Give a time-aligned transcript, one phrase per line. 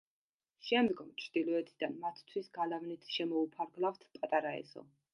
[0.69, 4.91] შემდგომ, ჩრდილოეთიდან, მათთვის გალავნით შემოუფარგლავთ პატარა ეზო.